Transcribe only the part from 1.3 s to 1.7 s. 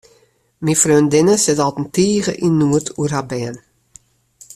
sit